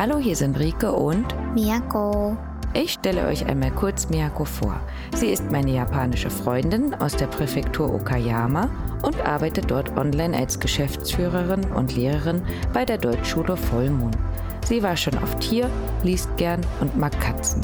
[0.00, 2.36] Hallo, hier sind Rike und Miyako.
[2.74, 4.78] Ich stelle euch einmal kurz Miyako vor.
[5.14, 8.68] Sie ist meine japanische Freundin aus der Präfektur Okayama
[9.02, 12.42] und arbeitet dort online als Geschäftsführerin und Lehrerin
[12.74, 14.16] bei der Deutschschule Vollmond.
[14.64, 15.70] Sie war schon oft hier,
[16.02, 17.62] liest gern und mag Katzen.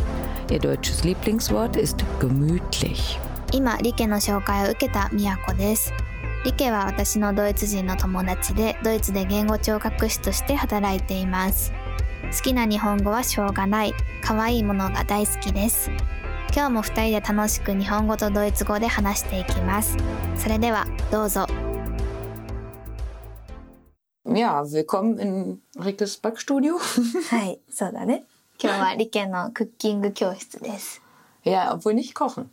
[0.51, 3.19] Ihr deutsches Lieblingswort ist gemütlich.
[3.53, 5.93] 今、リケの紹介を受けたみやこです。
[6.47, 11.71] リケは私のドイツ人の友達で、ドイツで言語聴覚士として働いています。
[12.34, 13.94] 好きな日本語はしょうがない。
[14.22, 15.90] 可愛いものが大好きです。
[16.54, 19.96] 今日も二人で楽しく日本語とドイツ語で話していきます。
[20.36, 21.48] それでは、どうぞ。
[24.26, 26.78] Ja, willkommen in Rikes Backstudio.
[27.32, 28.26] はい、そうだね。
[28.62, 31.02] 今日はリケのクッキング教室です。
[31.46, 32.48] ja, obwohl nicht kochen.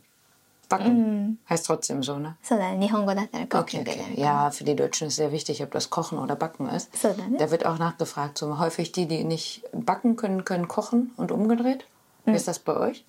[0.68, 1.26] Backen.
[1.26, 1.38] Mhm.
[1.48, 2.36] Heißt trotzdem so, ne?
[2.42, 2.78] そうだね。
[2.86, 4.16] 日本語だったらクッキン Okay, グだ okay.
[4.16, 4.22] ね。
[4.22, 6.96] Ja, für die Deutschen ist sehr wichtig, ob das Kochen oder Backen ist.
[6.96, 7.38] そうだね。
[7.38, 11.84] Da wird auch nachgefragt, so häufig die, die nicht backen können, können kochen und umgedreht.
[12.24, 13.04] Wie ist das bei euch?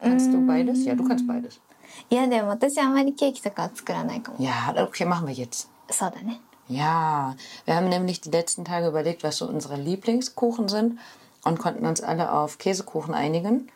[0.00, 0.84] Kannst du beides?
[0.86, 1.60] Ja, du kannst beides.
[2.08, 4.38] いや、でも私あんまりケーキとかは作らないかも。
[4.40, 5.68] Ja, okay, machen wir jetzt.
[5.90, 6.40] そうだね。
[6.68, 7.34] Ja,
[7.66, 10.98] wir haben nämlich die letzten Tage überlegt, was so unsere Lieblingskuchen sind
[11.44, 13.68] und konnten uns alle auf Käsekuchen einigen.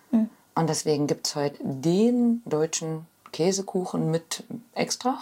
[0.59, 4.43] Und deswegen gibt es heute den deutschen Käsekuchen mit
[4.75, 5.17] extra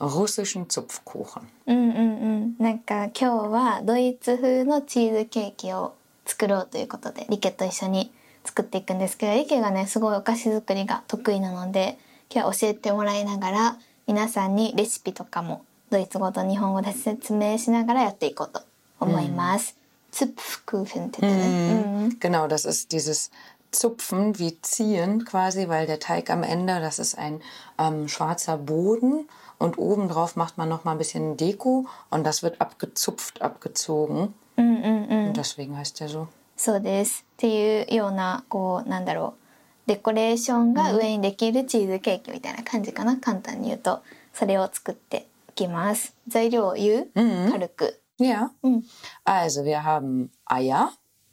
[0.00, 1.48] russischen Zupfkuchen.
[1.66, 2.00] うんうんう
[2.46, 2.56] ん。
[2.60, 5.94] なんか今日はドイツ風のチーズケーキを
[6.26, 8.12] 作ろうということでリケと一緒に
[8.44, 11.98] 作っていくんですけどリケがねすごいお菓子作りが得意なので
[12.32, 18.62] 今日は教えてもらいながら皆さんにレシピとかもドイツ語と日本語で説明しながらやっていこうと
[19.00, 19.76] 思います。
[20.12, 22.08] ツップフクーフンって言ってね。
[22.08, 23.30] ん Genau, das ist dieses
[23.71, 27.41] Zupfen wie ziehen quasi, weil der Teig am Ende, das ist ein
[27.77, 32.61] ähm, schwarzer Boden und obendrauf macht man noch mal ein bisschen Deko und das wird
[32.61, 34.33] abgezupft, abgezogen.
[34.57, 36.27] Und deswegen heißt der so.
[36.57, 37.25] そうです。
[37.33, 39.35] っていうようなこうなんだろ
[39.85, 44.01] うデコレーションが上にできるチーズケーキみたいな感じかな、簡単に言うと
[44.33, 46.15] それを作っていきます。
[46.27, 47.07] 材料を言う、
[47.51, 47.99] 軽く。
[48.17, 48.51] Ja.
[48.63, 48.83] Mhm.
[49.25, 50.89] Also wir haben Eier.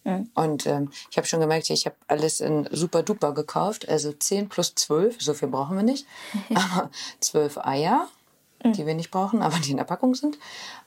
[0.07, 0.31] Mhm.
[0.35, 3.89] Und ähm, ich habe schon gemerkt, ich habe alles in super duper gekauft.
[3.89, 6.07] Also 10 plus 12, so viel brauchen wir nicht.
[6.55, 8.09] Aber 12 Eier,
[8.65, 10.39] die wir nicht brauchen, aber die in der Packung sind.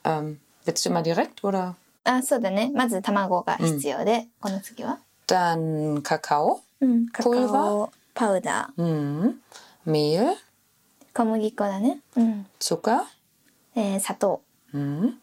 [0.04, 1.76] Ähm, willst du mal direkt oder?
[2.06, 2.72] あ、そうだね。
[2.74, 9.34] まず卵が必要で、この次は、 Dann Kakao, うん、カカ Pulver オパウダー、 mhm.
[9.88, 10.36] Mehl,
[11.14, 12.00] 小麦粉だね。
[12.16, 13.02] うん、 Zucker,
[13.76, 15.14] えー砂糖、 mhm.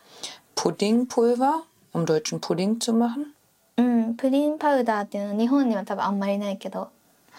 [0.56, 1.62] Puddingpulver,
[1.92, 3.32] um deutschen Pudding zu machen.
[3.76, 6.90] うん、プリンパウダーっていうの日本には多分あんまりないけど、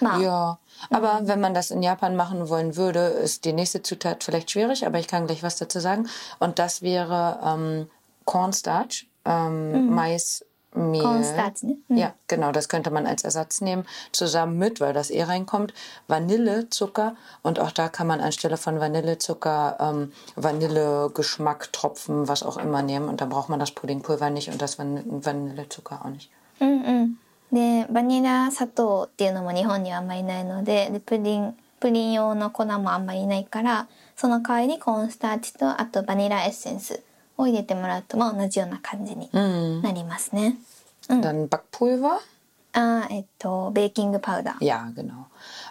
[0.01, 0.57] まあ、 Ja,
[0.89, 4.85] aber wenn man das in Japan machen wollen würde, ist die nächste Zutat vielleicht schwierig,
[4.85, 6.07] aber ich kann gleich was dazu sagen.
[6.39, 7.89] Und das wäre ähm,
[8.25, 10.46] Cornstarch, ähm, Maismehl.
[10.46, 11.02] コ Mehl.
[11.02, 11.78] Cornstarch, ne?
[11.88, 11.96] Mhm.
[11.96, 15.72] Ja, genau, das könnte man als Ersatz nehmen, zusammen mit, weil das eh reinkommt,
[16.08, 17.16] Vanillezucker.
[17.42, 23.08] Und auch da kann man anstelle von Vanillezucker ähm, Vanillegeschmack, Tropfen, was auch immer nehmen.
[23.08, 26.30] Und dann braucht man das Puddingpulver nicht und das Van Vanillezucker auch nicht.
[26.60, 26.64] Mm.
[26.64, 27.18] Ne, mhm.
[27.52, 37.02] でバニラ砂糖っていうのも日本にはあんまりないのででプリンプリン用の粉もあんまりないからその代わりにコーンスターチとあとバニラエッセンス
[37.38, 40.56] を入れてもらうと、まあ、同じような感じになりますね。
[41.08, 42.18] うん、Dann Backpulver?
[42.74, 43.24] Ah, äh,
[43.72, 44.54] Baking Powder.
[44.60, 45.26] Ja, genau.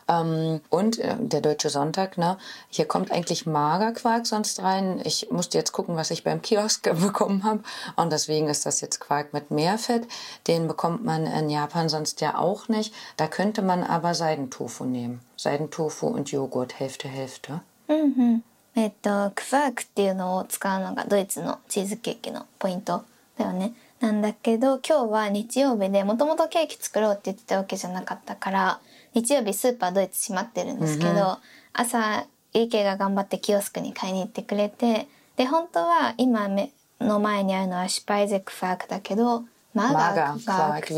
[0.07, 2.37] Ähm, und äh, der Deutsche Sonntag, ne?
[2.69, 4.99] Hier kommt eigentlich Magerquark sonst rein.
[5.03, 7.61] Ich musste jetzt gucken, was ich beim Kiosk bekommen habe.
[7.95, 10.07] Und deswegen ist das jetzt Quark mit Meerfett.
[10.47, 12.93] Den bekommt man in Japan sonst ja auch nicht.
[13.15, 15.21] Da könnte man aber Seidentofu nehmen.
[15.37, 17.61] Seidentofu und Joghurt, Hälfte, Hälfte.
[17.87, 18.43] Mhm.
[18.77, 23.03] えっとクファークっていうのを使うのがドイツのチーズケーキのポイント
[23.37, 23.73] だよね。
[23.99, 28.79] なんだけど今日は日曜日でもともとケーキ作ろうって言ってたわけじゃなかったから
[29.15, 31.39] 日曜日スーパードイツ閉まってるんですけど、
[31.73, 35.07] 朝イケが頑張ってキオスクに買いに行ってくれて
[35.37, 36.71] で本当は今目
[37.01, 40.93] の前にあるのはシュパイゼクファークだけどマガークファーク。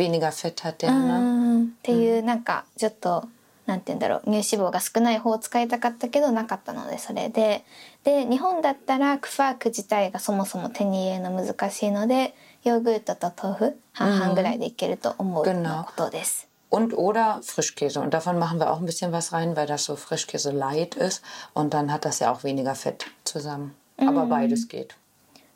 [1.64, 3.24] っていうなんかちょっと
[3.70, 7.64] なんて言うんだろう乳脂肪が少ない方を使いたかったけどなかったのでそれで
[8.04, 12.34] で日本だったらクファーク自体がそもそも手に入れるの難しいので
[12.64, 16.50] ヨーグルトと豆腐半々ぐらいでいけると思うのことです。
[16.72, 18.00] Und oder Frischkäse.
[18.00, 21.24] Und davon machen wir auch ein bisschen was rein, weil das so Frischkäse light ist.
[21.56, 23.76] Und dann hat das ja auch weniger Fett zusammen.
[23.98, 24.96] Aber beides geht.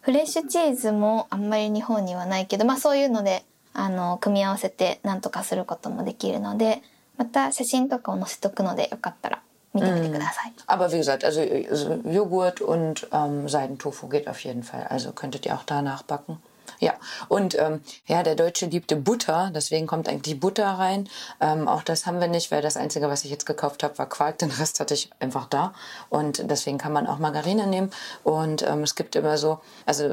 [0.01, 6.81] フレッシュチーズもあんまり日本にはないけど、まあそういうのであの組み合わせてなんとかすることもできるので、
[7.16, 9.42] また写真とかを載せとくのでよかったら
[9.74, 10.52] 見てみてください。
[10.66, 14.86] Aber wie gesagt, also, also Joghurt und ähm, Seidentofu geht auf jeden Fall.
[14.88, 16.38] Also könntet ihr auch danach backen.
[16.80, 16.94] Ja,
[17.28, 21.08] und ähm, ja, der Deutsche liebte Butter, deswegen kommt eigentlich Butter rein.
[21.40, 24.08] Ähm, auch das haben wir nicht, weil das Einzige, was ich jetzt gekauft habe, war
[24.08, 24.38] Quark.
[24.38, 25.72] Den Rest hatte ich einfach da.
[26.08, 27.90] Und deswegen kann man auch Margarine nehmen.
[28.22, 30.04] Und ähm, es gibt immer so, also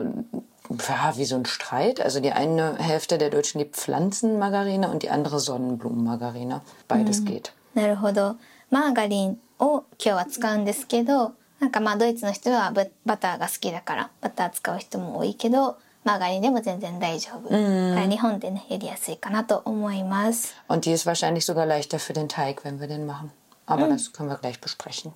[0.88, 2.02] ja, wie so ein Streit.
[2.02, 6.62] Also die eine Hälfte der Deutschen liebt Pflanzenmargarine und die andere Sonnenblumenmargarine.
[6.88, 7.54] Beides geht.
[7.76, 8.38] なるほど
[8.72, 23.32] マーガリンを今日は使うんですけどなんかまあドイツの人はババターが好きだからバター使う人も多いけど マーガリンでも全然大丈夫、だから日本でねやりやすいかなと思います Und die ist wahrscheinlich sogar leichter für den Teig, wenn wir den machen.
[23.66, 25.14] Aber das können wir gleich besprechen.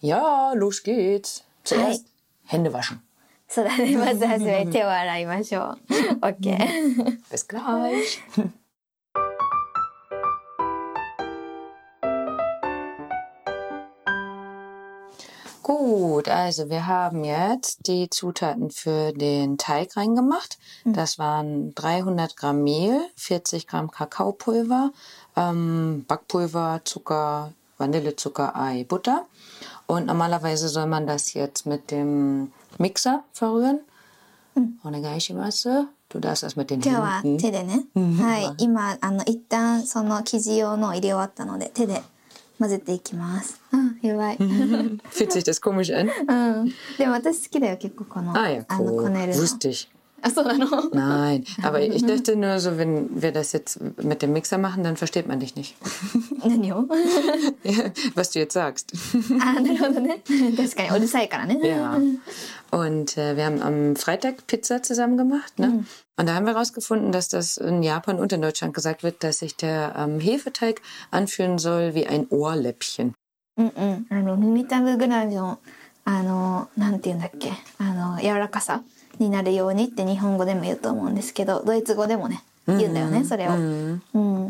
[0.00, 1.44] Ja, los geht's.
[1.64, 2.04] Zuerst
[2.46, 3.00] Hände waschen.
[3.48, 5.78] そうだねまずはじめ手を洗いましょう
[6.20, 6.56] OK
[7.32, 8.20] Bis gleich.
[15.64, 20.58] Gut, also wir haben jetzt die Zutaten für den Teig reingemacht.
[20.84, 24.90] Das waren 300 Gramm Mehl, 40 Gramm Kakaopulver,
[25.36, 29.26] ähm, Backpulver, Zucker, Vanillezucker, Ei, Butter.
[29.86, 33.80] Und normalerweise soll man das jetzt mit dem Mixer verrühren.
[34.84, 35.86] Onegaishimasu.
[36.08, 37.38] Du darfst das mit den 今日は Händen.
[37.38, 42.02] 手でね、はい今あの一旦その生地用のを入れ終わったので手で
[42.59, 43.61] 混ぜていきます。
[43.71, 44.37] うん、やい。
[46.97, 48.39] でも私好きだよ、結構この。
[48.39, 49.33] あ、や、こねる。
[50.24, 50.24] ich.
[50.24, 54.84] あそうなの Nein, aber ich dachte nur so, wenn wir das jetzt mit dem Mixer machen,
[54.84, 55.76] dann versteht man dich nicht.
[56.44, 56.86] 何を
[57.64, 58.92] Ja, was du jetzt sagst.
[59.40, 60.22] あなるほどね
[60.56, 61.98] 確かにうるさいからね Ja.
[62.70, 65.58] Und äh, wir haben am Freitag Pizza zusammen gemacht.
[65.58, 65.84] Ne?
[66.16, 69.38] Und da haben wir herausgefunden, dass das in Japan und in Deutschland gesagt wird, dass
[69.38, 70.80] sich der ähm, Hefeteig
[71.10, 73.14] anfühlen soll wie ein Ohrläppchen.
[73.56, 75.58] うんうんあの耳たぶぐらいの
[76.04, 78.82] あのなんて言うんだっけあの柔らかさ
[79.19, 83.51] になるようにって日本語でも言うと思うんですけどドイツ語でもね言うんだよねそれを。
[83.51, 84.01] うん。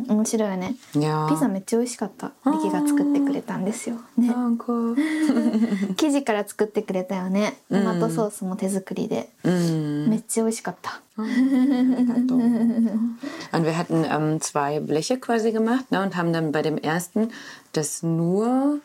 [0.08, 1.00] 面白いよね.ピ
[1.38, 2.32] ザめっちゃ美味しかった。
[2.46, 3.98] リキが作ってくれたんですよ。
[4.18, 4.30] ね.
[5.98, 7.58] 生地から作ってくれたよね。
[7.70, 9.30] トマトソースも手作りで。
[9.44, 10.08] Mm.
[10.08, 11.02] めっちゃ美味しかった。
[11.18, 11.28] Und
[13.66, 17.30] wir hatten ähm, zwei Bleche quasi gemacht ne, und haben dann bei dem ersten
[17.72, 18.82] das nur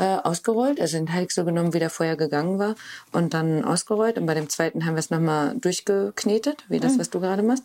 [0.00, 2.74] äh, ausgerollt, also den Teig so genommen, wie der vorher gegangen war
[3.12, 4.18] und dann ausgerollt.
[4.18, 7.64] Und bei dem zweiten haben wir es nochmal durchgeknetet, wie das, was du gerade machst.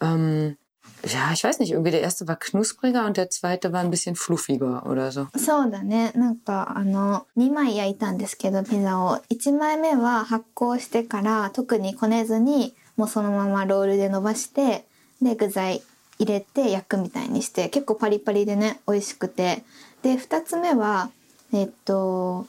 [0.00, 0.56] Ähm,
[1.04, 4.16] ja, ich weiß nicht, irgendwie der erste war knuspriger und der zweite war ein bisschen
[4.16, 5.28] fluffiger oder so.
[5.36, 14.84] そうだねなんかあの2枚焼いたんですけどピザを1枚目は発酵してから特にこねずにもうそのままロールで伸ばして
[15.22, 15.82] で具材
[16.18, 19.62] 入れて焼くみたいにして結構パリパリでね美味しくて
[20.02, 21.10] で2つ目は
[21.53, 22.47] えっと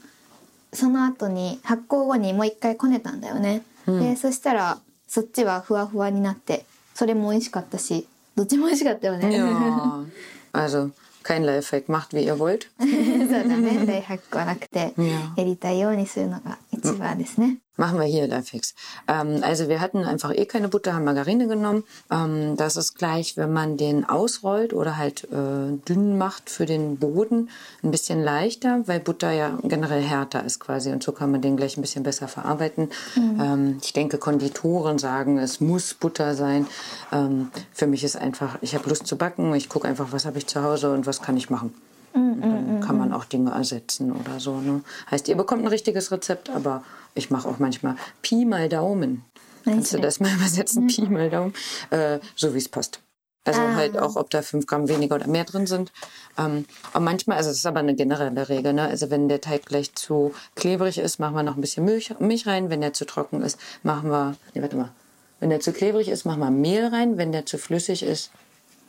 [0.73, 6.65] その後に発酵後にもう一回こねたんだよね、でそしたらそっちはふわふわになって
[6.95, 8.07] それも美味しかったし
[8.37, 10.05] どっちも美味しかったよね Ja,
[10.53, 10.91] also
[11.23, 12.69] kein Lifehack, macht wie ihr wollt.
[12.79, 14.95] そうだね大ハックはなくて.
[15.37, 17.60] やりたいようにするのが 一番ですね。
[17.78, 18.74] Machen wir hier Lifehacks.
[19.08, 21.84] Ähm, also wir hatten einfach eh keine Butter, haben Margarine genommen.
[22.12, 26.98] Ähm, das ist gleich, wenn man den ausrollt oder halt äh, dünn macht für den
[26.98, 27.50] Boden,
[27.84, 31.56] ein bisschen leichter, weil Butter ja generell härter ist quasi und so kann man den
[31.56, 32.90] gleich ein bisschen besser verarbeiten.
[33.16, 36.66] Ähm, ich denke, Konditoren sagen, es muss Butter sein.
[37.12, 40.40] Ähm, für mich ist einfach, ich habe Lust zu backen, ich gucke einfach, was habe
[40.40, 41.76] ich zu Hause und was kann ich machen.
[42.15, 44.61] Und dann kann man auch Dinge ersetzen oder so.
[44.61, 44.83] Ne?
[45.11, 49.25] Heißt, ihr bekommt ein richtiges Rezept, aber ich mache auch manchmal Pi mal Daumen.
[49.65, 50.87] Kannst du das mal übersetzen?
[50.87, 51.55] Pi mal Daumen.
[51.91, 53.01] Äh, so wie es passt.
[53.45, 55.91] Also halt auch, ob da fünf Gramm weniger oder mehr drin sind.
[56.39, 56.65] Ähm,
[56.95, 58.87] und manchmal, also das ist aber eine generelle Regel, ne?
[58.87, 62.47] Also wenn der Teig gleich zu klebrig ist, machen wir noch ein bisschen Milch, Milch
[62.47, 62.71] rein.
[62.71, 64.93] Wenn der zu trocken ist, machen wir, nee, warte mal.
[65.41, 67.19] Wenn der zu klebrig ist, machen wir Mehl rein.
[67.19, 68.31] Wenn der zu flüssig ist,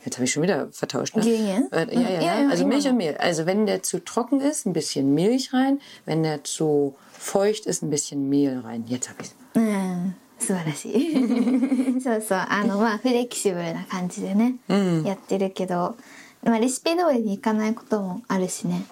[0.05, 1.15] Jetzt habe ich schon wieder vertauscht.
[1.15, 1.23] Ne?
[1.23, 1.69] Gehen?
[1.71, 2.41] Äh, ja, ja, Ja, ja.
[2.43, 2.91] ja, Also immer Milch noch.
[2.91, 3.17] und Mehl.
[3.17, 5.79] Also wenn der zu trocken ist, ein bisschen Milch rein.
[6.05, 8.85] Wenn der zu feucht ist, ein bisschen Mehl rein.
[8.87, 9.35] Jetzt habe ich es.
[9.55, 14.55] うん素晴らしいそうそうあのまあフレキシブルな感じでね、
[15.03, 15.97] やってるけど、
[16.43, 18.85] まあ、レシピ通りにいかないこともあるしね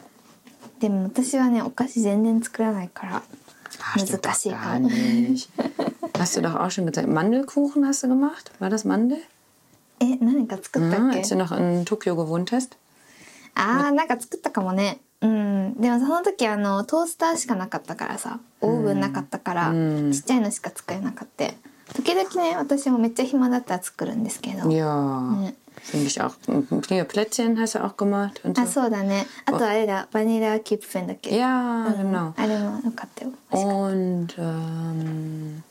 [0.81, 3.23] でも私はねお菓子全然作らないから
[3.79, 5.49] Ah, stimmt 難 doch しいか gar も nicht.
[6.19, 7.07] Hast du doch auch schon gesagt.
[7.07, 8.51] Mandelkuchen hast du gemacht?
[8.59, 9.19] War das Mandel?
[10.02, 12.76] え何か作ったっけ？als du noch in Tokio gewohnt hast?
[13.54, 21.46] あーなんか作ったかもねうんでもその時あのトースターしかなかったからさオーブンなかったから、うんちっちゃいのしか作れなかった
[21.94, 25.36] 時々ね私もめっちゃ暇だったら作るんですけど、Ja.
[25.40, 25.54] ね
[25.84, 26.32] Finde ich auch.
[27.06, 28.40] Plätzchen hast du auch gemacht.
[28.44, 28.82] Und あ so.
[28.82, 32.32] そうだねあとあれだバニラキップフェンだっけ Ja, うん genau.
[32.36, 35.62] あれもよかったよ Und ähm,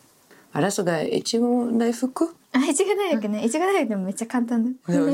[0.53, 2.29] war das sogar Ichigo Daifuku?
[2.53, 3.45] Ah, ich Ichigo Daik, ne?
[3.45, 4.79] Ichigo Daik, de mecha kantan.
[4.85, 5.05] Für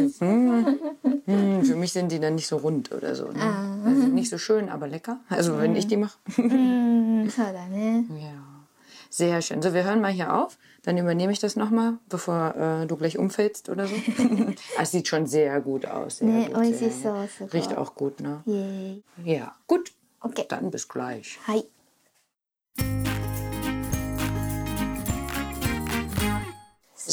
[1.75, 3.27] mich sind die dann nicht so rund oder so.
[3.27, 3.41] Ne?
[3.41, 3.77] Ah.
[3.85, 5.19] Also nicht so schön, aber lecker.
[5.29, 6.17] Also wenn ich die mache.
[6.35, 8.05] So da, ne?
[8.19, 8.43] Ja.
[9.09, 9.61] Sehr schön.
[9.61, 10.57] So, wir hören mal hier auf.
[10.83, 13.95] Dann übernehme ich das nochmal, bevor äh, du gleich umfällst oder so.
[14.79, 16.17] Es sieht schon sehr gut aus.
[16.17, 17.13] Sehr nee, gut, sehr, so,
[17.53, 18.43] Riecht auch gut, ne?
[18.45, 18.97] Yeah.
[19.23, 19.93] Ja, gut.
[20.21, 20.45] Okay.
[20.47, 21.39] Dann bis gleich.
[21.47, 21.63] Hi.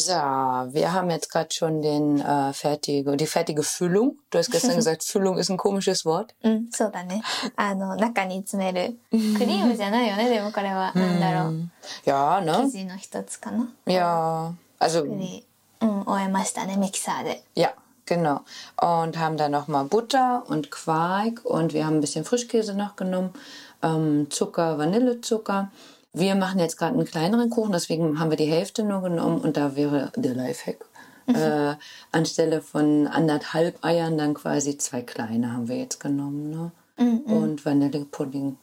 [0.04, 4.18] So, wir haben jetzt gerade schon den, äh, fertige, die fertige Füllung.
[4.30, 6.36] Du hast gestern gesagt, Füllung ist ein komisches Wort.
[6.44, 7.24] うん、そうだね。
[7.56, 8.98] あの、中に詰める。
[9.10, 10.92] クリームじゃないよね、でもこれは。
[10.94, 11.70] なんだろう。
[12.06, 12.70] Ja, 生 ne?
[12.70, 13.68] 地の一つかな。
[13.88, 15.44] Ja, also で
[15.82, 17.44] うん、終えましたね、ミキサーで。
[17.56, 17.74] Ja,
[18.06, 18.42] genau.
[18.78, 23.34] Und haben dann nochmal Butter und Quark und wir haben ein bisschen Frischkäse noch genommen,
[23.82, 25.72] ähm, Zucker, Vanillezucker.
[26.14, 29.58] Wir machen jetzt gerade einen kleineren Kuchen, deswegen haben wir die Hälfte nur genommen und
[29.58, 30.86] da wäre der Lifehack.
[31.28, 31.76] Äh,
[32.12, 36.50] anstelle von anderthalb Eiern dann quasi zwei kleine haben wir jetzt genommen.
[36.50, 36.72] Ne?
[37.26, 38.58] Und Vanillepudding,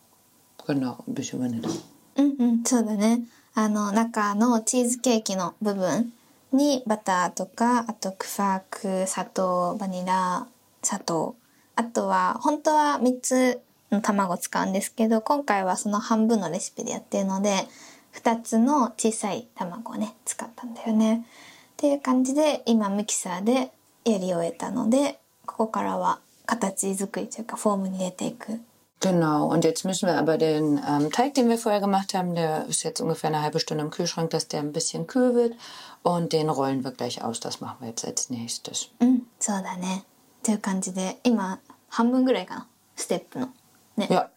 [0.66, 1.68] genau, ein bisschen Vanille.
[2.16, 3.21] うんうん、そうだね。
[3.54, 6.12] あの、中のチーズケーキの部分
[6.52, 10.47] にバターとか、あとクファーク、砂糖、バニラ、
[10.83, 11.37] 砂糖。
[11.75, 13.61] あとは、本当は3つ
[13.91, 17.67] の卵使うんですけど、今回はその半分のレシピでやってるので、
[18.15, 21.25] 2つの小さい卵をね、使ったんだよね。
[21.74, 23.71] っていう感じで、今ミキサーで
[24.05, 28.60] やり終えたので、ここからは形作りというかフォームに入れていく
[29.01, 32.67] Genau, und jetzt müssen wir aber den ähm, Teig, den wir vorher gemacht haben, der
[32.67, 35.55] ist jetzt ungefähr eine halbe Stunde im Kühlschrank, dass der ein bisschen kühl wird.
[36.03, 37.39] Und den rollen wir gleich aus.
[37.39, 38.91] Das machen wir jetzt als nächstes.
[39.00, 40.03] うん、そうだね。
[40.03, 42.67] っていう感じで、今、半分ぐらいかな。
[42.95, 43.50] ステップの。
[43.97, 44.09] ね。
[44.11, 44.28] Ja,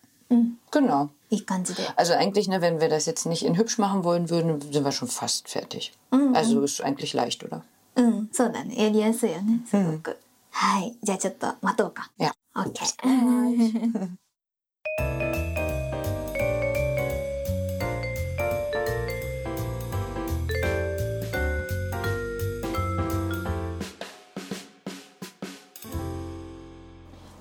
[0.71, 1.09] genau.
[1.29, 1.83] いい感じで。
[1.95, 4.91] Also eigentlich, ne, wenn wir das jetzt nicht in hübsch machen wollen würden, sind wir
[4.91, 5.93] schon fast fertig.
[6.33, 7.61] Also ist eigentlich leicht, oder?
[7.95, 8.75] うん、そうだね。
[8.81, 10.17] やりやすいよね、すごく。
[10.51, 10.95] はい。
[11.03, 12.11] じゃあちょっと待とうか。
[12.17, 12.31] Ja.
[12.55, 14.17] オッケー。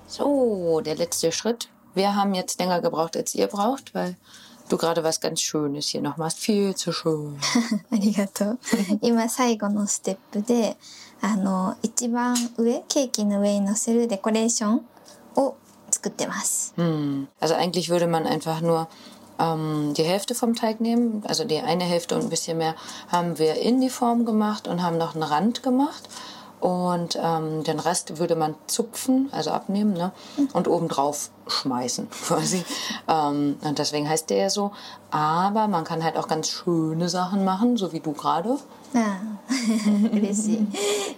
[0.07, 1.69] So, der letzte Schritt.
[1.95, 4.15] Wir haben jetzt länger gebraucht, als ihr braucht, weil
[4.69, 6.39] du gerade was ganz Schönes hier noch machst.
[6.39, 7.37] Viel zu schön.
[7.91, 8.59] ありがとう。
[9.01, 10.77] 今、最後のステップで、
[11.21, 14.85] あの、一番上、ケーキの上に乗せるデコレーション
[15.35, 15.57] を
[15.91, 16.73] 作ってます。
[16.77, 17.27] Hm.
[17.39, 18.87] Also eigentlich würde man einfach nur
[19.39, 22.75] ähm, die Hälfte vom Teig nehmen, also die eine Hälfte und ein bisschen mehr
[23.07, 26.07] haben wir in die Form gemacht und haben noch einen Rand gemacht.
[26.63, 30.11] Und ähm, den Rest würde man zupfen, also abnehmen, ne?
[30.51, 32.65] und obendrauf schmeißen quasi.
[33.07, 34.71] ähm, und deswegen heißt der ja so.
[35.09, 38.59] Aber man kann halt auch ganz schöne Sachen machen, so wie du gerade.
[38.95, 40.67] あ あ嬉しい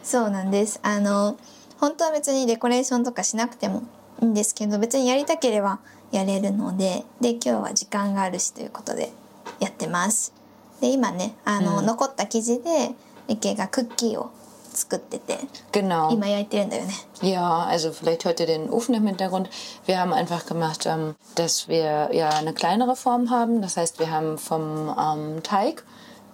[0.03, 1.37] そうなんですあの
[1.79, 3.83] 本当は別にデコレーションとかしなくても
[4.21, 5.79] いいんですけど別にやりたければ
[6.11, 9.11] やれるのでで今日は時間があるしということで
[9.59, 10.33] やってます
[10.81, 12.91] で今ねあの、残った生地で
[13.27, 14.31] ミケがクッキーを
[14.75, 15.37] 作ってて
[15.71, 16.11] Genau.
[16.11, 19.49] 今焼いてるんだよね Ja, also vielleicht hört ihr den Ofen im Hintergrund.
[19.85, 23.61] Wir haben einfach gemacht, ähm, dass wir ja eine kleinere Form haben.
[23.61, 25.83] Das heißt, wir haben vom ähm, Teig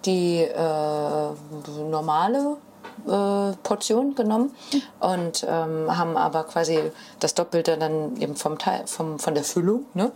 [0.06, 1.30] die äh,
[1.90, 2.56] normale
[3.06, 4.54] äh, Portion genommen
[5.00, 6.90] und ähm, haben aber quasi
[7.20, 10.12] das Doppelte dann eben vom Teig, vom, von der Füllung, ne?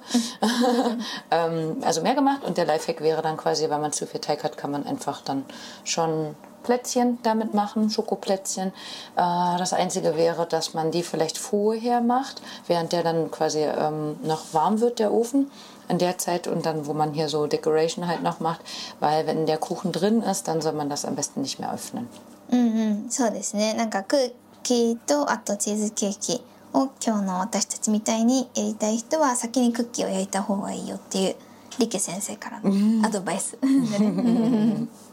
[1.31, 4.43] ähm, also mehr gemacht und der Lifehack wäre dann quasi, wenn man zu viel Teig
[4.45, 5.45] hat, kann man einfach dann
[5.85, 6.35] schon
[6.67, 8.69] Plätzchen damit machen, Schokoplätzchen.
[8.69, 8.73] Äh,
[9.17, 14.53] das Einzige wäre, dass man die vielleicht vorher macht, während der dann quasi ähm, noch
[14.53, 15.51] warm wird, der Ofen.
[15.89, 18.61] In der Zeit und dann, wo man hier so Decoration halt noch macht,
[19.01, 22.09] weil wenn der Kuchen drin ist, dann soll man das am besten nicht mehr öffnen.
[22.53, 26.43] うんうんそうですねなんかクッキーとあとチーズケーキ
[26.75, 31.37] を今日の私たちみたいにやりたい人は先にクッキーを焼いた方がいいよっていう
[31.79, 33.57] リケ先生からのアドバイス、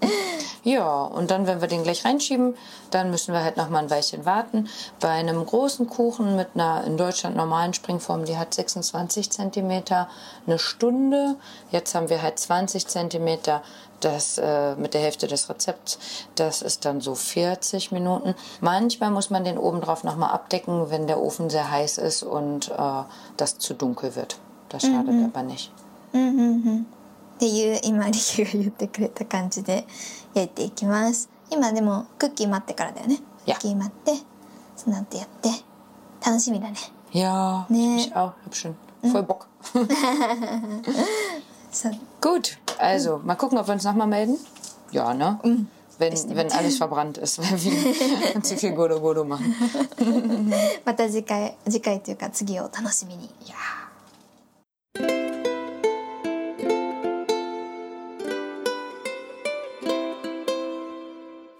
[0.64, 2.56] Ja, und dann, wenn wir den gleich reinschieben,
[2.92, 4.68] dann müssen wir halt noch mal ein Weilchen warten.
[5.00, 10.10] Bei einem großen Kuchen mit einer in Deutschland normalen Springform, die hat 26 Zentimeter,
[10.46, 11.38] eine Stunde.
[11.72, 13.64] Jetzt haben wir halt 20 Zentimeter,
[14.02, 15.98] das äh, mit der Hälfte des Rezepts.
[16.36, 18.36] Das ist dann so 40 Minuten.
[18.60, 22.24] Manchmal muss man den oben drauf noch mal abdecken, wenn der Ofen sehr heiß ist
[22.24, 23.04] und äh,
[23.38, 24.38] das zu dunkel wird.
[24.68, 25.72] Das schadet aber nicht.
[26.19, 29.87] っていう今リケが言ってくれた感じで
[30.35, 34.13] 焼いていきます今でもクッキー待ってからだよねク.ッキー待って
[34.77, 35.49] その後やって
[36.25, 36.77] 楽しみだね
[37.13, 37.97] Ja, Nee.
[38.07, 38.33] ich auch.
[38.45, 39.47] Hab schon voll Bock.
[41.71, 44.37] そう Gut, also mal gucken, ob wir uns nochmal melden.
[44.91, 45.39] Ja, ne?
[45.99, 49.55] wenn, wenn alles verbrannt ist, weil wir zu viel Godo Godo machen.
[50.85, 53.55] また次回次回というか次を楽しみに Ja.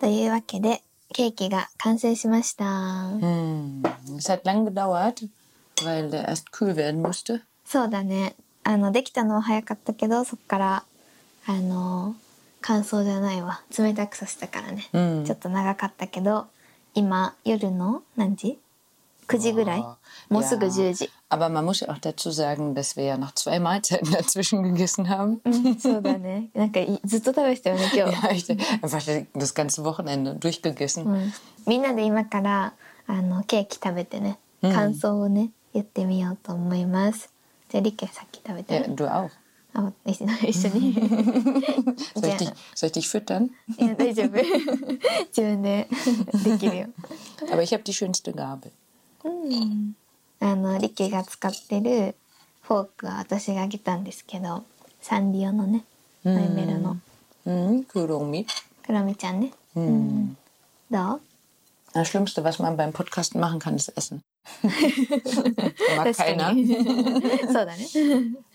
[0.05, 0.83] というわけで
[1.15, 3.81] ケーキが完成しました、Hm.
[4.19, 5.31] Es hat lang gedauert,
[5.83, 7.41] weil der erst kühl werden musste.
[7.65, 8.35] そうだね。
[8.65, 10.85] あのできたのは早かったけどそっから
[11.47, 12.15] あの
[12.61, 13.63] 乾燥じゃないわ。
[13.79, 15.25] 冷たくさせたからね、うん。
[15.25, 16.49] ちょっと長かったけど
[16.95, 18.59] 今夜の何時？
[19.28, 19.96] ?9 時ぐらい Oh,
[20.34, 20.72] もうすぐ ja.
[20.72, 24.64] 10時 Aber man muss ja auch dazu sagen, dass wir ja noch zwei Mahlzeiten dazwischen
[24.64, 25.40] gegessen haben.
[25.46, 28.46] うんそうだねなんかいずっと食べてたよね今日 Ja, ich,
[28.82, 29.00] einfach
[29.36, 31.04] das ganze Wochenende durchgegessen.
[31.06, 31.34] うん、
[31.68, 32.74] みんなで今から
[33.08, 37.32] あのケーキ食べてね感想をね、言ってみようと思います
[37.70, 39.30] じゃあリケさっき食べて Ja, る、 du auch.
[39.74, 43.50] あ一緒一緒に Soll じ ich ゃ dich, soll ich dich füttern?
[43.80, 44.32] あいや 大丈夫
[45.30, 45.88] 自分で
[46.44, 46.88] できるよ
[47.52, 48.72] Aber ich habe die schönste Gabel.
[50.42, 52.16] あのリケが使ってる
[52.62, 54.64] フォークは私があげたんですけど
[55.02, 55.84] サンリオのね
[56.24, 56.98] マイメロの
[57.46, 58.46] Mhm, Kuromi.
[58.86, 60.38] クロミちゃんね、うん
[60.92, 61.22] どう
[61.94, 64.22] Das Schlimmste, was man beim Podcasten machen kann, ist essen.
[65.98, 66.52] Mag 確か keiner.
[66.54, 66.68] に
[67.48, 67.88] そうだね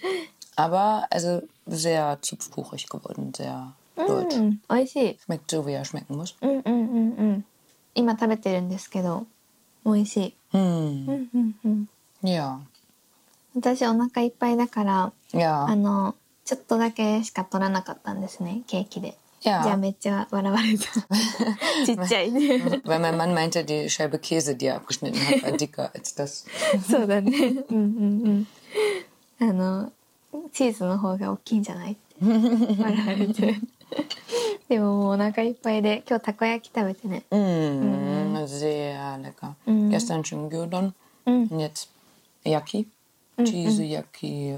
[0.56, 4.40] Aber also sehr zupfkuchig geworden, sehr う deutsch.
[4.40, 6.36] ん美味しい Schmeckt so, wie er schmecken muss.
[6.42, 7.44] うんうんうんうん
[7.96, 9.26] 今食べてるんですけど
[9.84, 10.34] 美味しい Hm.
[10.53, 10.61] うん。
[11.33, 11.55] うん。
[11.65, 11.89] うん
[12.23, 12.57] Ja.
[13.55, 15.75] 私お腹いっぱいだからあ Ja.
[15.75, 16.15] の
[16.45, 19.15] ちょっとだけしか取らなかったんですねケーキで。
[19.41, 19.63] Ja.
[19.63, 20.85] じゃあめっちゃ笑われた。
[21.85, 22.81] ちっちゃいね。
[22.83, 26.45] Weil mein Mann meinte, die Scheibe Käse, die er abgeschnitten hat, war dicker als das.
[26.89, 27.31] そうだね。
[27.69, 28.47] うんうん
[29.39, 29.49] うん。
[29.49, 29.91] あの
[30.51, 32.01] チーズの方が大きいんじゃないって。
[32.21, 33.55] 笑われて
[34.69, 37.23] でも,お腹いっぱいで今日たこ焼き食べてね。
[37.31, 38.47] うん。
[38.47, 39.55] ぜやれか。
[39.65, 42.87] gestern schon g ü 焼き。
[43.43, 44.53] チーズ焼き。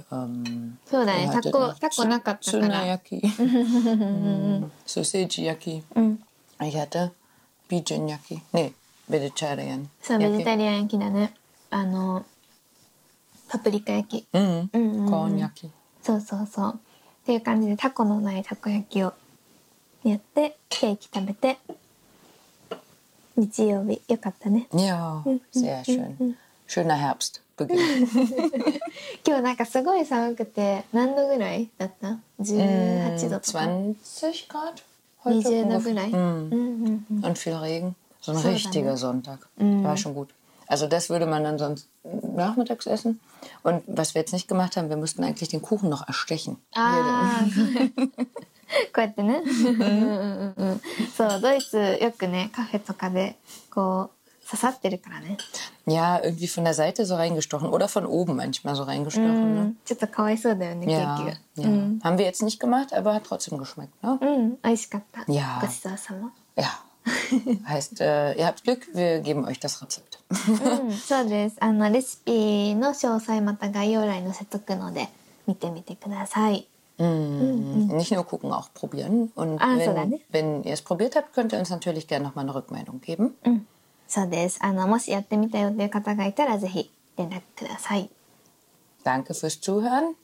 [0.86, 1.30] そうだね。
[1.32, 3.00] たこたこなかったから。
[3.00, 4.70] ツナ。
[4.86, 5.84] ソーセージ焼き。
[5.96, 6.20] うん。
[6.58, 7.12] I had a
[7.70, 8.42] v e g a 焼き。
[8.54, 8.74] ね、
[9.10, 9.90] ベジタリアン。
[10.02, 11.34] そうベジタリアン焼きだね。
[11.70, 12.26] あの
[13.48, 14.28] パプリカ焼き。
[14.34, 14.70] うん。
[14.74, 15.10] うん。
[15.10, 15.72] コーン焼き。
[16.04, 16.74] そうそうそう。
[16.76, 19.14] っていう感じでタコのないたこ焼きを。
[20.05, 21.59] やってケーキ食べて
[23.37, 26.37] 日曜日よかったね Ja, sehr schön.
[26.69, 27.77] Schöner Herbstbeginn.
[29.27, 34.83] 今日なんかすごい寒くて何度ぐらいだった18度とか 20 Grad?
[35.25, 35.95] heute 20度ぐ ungefähr.
[35.95, 36.15] らい、 Mm.
[36.15, 37.95] うんうんうん Und viel Regen.
[38.23, 38.97] So ein So dann, richtiger ne?
[38.97, 39.49] Sonntag.
[39.59, 40.31] War schon gut.
[40.69, 43.21] Also das würde man dann sonst nachmittags essen.
[43.63, 46.57] Und was wir jetzt nicht gemacht haben, wir mussten eigentlich den Kuchen noch erstechen.
[46.75, 48.40] ああ
[49.02, 49.42] こうやってね。
[51.18, 52.80] そう、ドイツよく ne, Kaffee
[55.88, 59.54] Ja, irgendwie von der Seite so reingestochen oder von oben manchmal so reingestochen.
[59.54, 59.76] Mm, ne?
[60.92, 61.68] ja, ja.
[61.68, 62.02] Mm.
[62.04, 63.94] Haben wir jetzt nicht gemacht, aber hat trotzdem geschmeckt.
[64.04, 64.20] Ne?
[64.22, 64.58] Mm,
[65.28, 65.62] ja.
[66.58, 66.70] Ja.
[67.66, 70.20] heißt, äh, ihr habt Glück, wir geben euch das Rezept.
[70.32, 71.58] うん、そうです。
[71.60, 75.10] あのレシピの詳細また概要欄に載せとくので
[75.48, 76.68] 見てみてください。
[77.01, 79.31] Mm, Nicht nur gucken, auch probieren.
[79.35, 80.21] Und Ah, so wenn, dann, ne?
[80.31, 83.35] wenn ihr es probiert habt, könnt ihr uns natürlich gerne nochmal eine Rückmeldung geben.
[83.45, 83.67] うん、
[84.09, 84.59] そうです。
[84.63, 88.11] あのもしやってみたよっていう方がいたらぜひ連絡ください。
[89.05, 90.15] Danke fürs Zuhören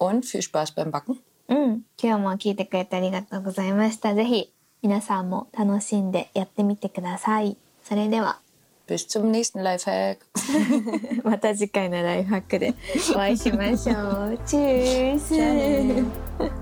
[0.00, 1.16] und viel Spaß beim Backen.
[1.48, 4.14] うん、今日も聞いてくれてありがとうございました。
[4.14, 7.56] ぜひ皆さんも楽しんでやってみてください。
[7.84, 8.40] それでは
[8.90, 10.18] Bis zum nächsten Lifehack.
[11.24, 12.74] また次回のライフハックで
[13.10, 14.38] お会いしましょう。
[14.46, 16.59] チュース。